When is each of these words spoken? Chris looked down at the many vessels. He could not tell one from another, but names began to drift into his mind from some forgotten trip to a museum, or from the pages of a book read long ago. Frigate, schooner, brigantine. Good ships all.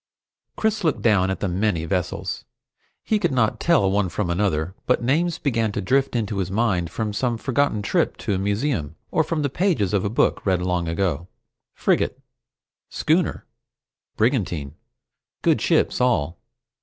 Chris 0.55 0.83
looked 0.83 1.03
down 1.03 1.29
at 1.29 1.41
the 1.41 1.47
many 1.47 1.85
vessels. 1.85 2.43
He 3.03 3.19
could 3.19 3.31
not 3.31 3.59
tell 3.59 3.91
one 3.91 4.09
from 4.09 4.31
another, 4.31 4.73
but 4.87 5.03
names 5.03 5.37
began 5.37 5.71
to 5.73 5.79
drift 5.79 6.15
into 6.15 6.39
his 6.39 6.49
mind 6.49 6.89
from 6.89 7.13
some 7.13 7.37
forgotten 7.37 7.83
trip 7.83 8.17
to 8.17 8.33
a 8.33 8.39
museum, 8.39 8.95
or 9.11 9.23
from 9.23 9.43
the 9.43 9.47
pages 9.51 9.93
of 9.93 10.03
a 10.03 10.09
book 10.09 10.43
read 10.43 10.59
long 10.63 10.87
ago. 10.87 11.27
Frigate, 11.75 12.19
schooner, 12.89 13.45
brigantine. 14.17 14.73
Good 15.43 15.61
ships 15.61 16.01
all. 16.01 16.39